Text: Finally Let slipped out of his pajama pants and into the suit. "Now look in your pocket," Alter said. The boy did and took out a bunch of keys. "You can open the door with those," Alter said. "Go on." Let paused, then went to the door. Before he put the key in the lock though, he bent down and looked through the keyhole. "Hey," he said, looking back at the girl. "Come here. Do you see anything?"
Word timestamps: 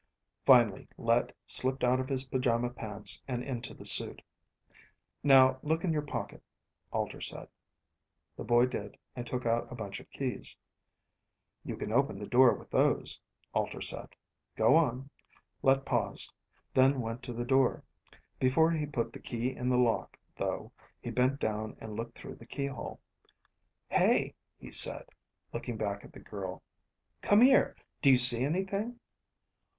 Finally 0.47 0.87
Let 0.97 1.31
slipped 1.45 1.83
out 1.83 1.99
of 1.99 2.09
his 2.09 2.23
pajama 2.23 2.71
pants 2.71 3.21
and 3.27 3.43
into 3.43 3.75
the 3.75 3.85
suit. 3.85 4.23
"Now 5.21 5.59
look 5.61 5.83
in 5.83 5.93
your 5.93 6.01
pocket," 6.01 6.41
Alter 6.91 7.21
said. 7.21 7.49
The 8.35 8.43
boy 8.43 8.65
did 8.65 8.97
and 9.15 9.27
took 9.27 9.45
out 9.45 9.71
a 9.71 9.75
bunch 9.75 9.99
of 9.99 10.09
keys. 10.09 10.57
"You 11.63 11.77
can 11.77 11.91
open 11.91 12.17
the 12.17 12.25
door 12.25 12.55
with 12.55 12.71
those," 12.71 13.19
Alter 13.53 13.79
said. 13.79 14.15
"Go 14.55 14.75
on." 14.75 15.11
Let 15.61 15.85
paused, 15.85 16.33
then 16.73 16.99
went 16.99 17.21
to 17.21 17.33
the 17.33 17.45
door. 17.45 17.83
Before 18.39 18.71
he 18.71 18.87
put 18.87 19.13
the 19.13 19.19
key 19.19 19.55
in 19.55 19.69
the 19.69 19.77
lock 19.77 20.17
though, 20.35 20.71
he 20.99 21.11
bent 21.11 21.39
down 21.39 21.77
and 21.79 21.95
looked 21.95 22.17
through 22.17 22.37
the 22.37 22.47
keyhole. 22.47 22.99
"Hey," 23.87 24.33
he 24.57 24.71
said, 24.71 25.05
looking 25.53 25.77
back 25.77 26.03
at 26.03 26.11
the 26.13 26.19
girl. 26.19 26.63
"Come 27.21 27.41
here. 27.41 27.75
Do 28.01 28.09
you 28.09 28.17
see 28.17 28.43
anything?" 28.43 28.99